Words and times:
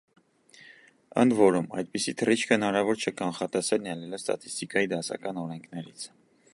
Ընդ 1.23 1.35
որում՝ 1.39 1.67
այդպիսի 1.81 2.15
թռիչքը 2.21 2.57
հնարավոր 2.59 3.03
չէ 3.05 3.15
կանխատեսել՝ 3.21 3.87
ելնելով 3.93 4.23
ստատիստիկայի 4.23 4.93
դասական 4.97 5.43
օրենքներից։ 5.45 6.13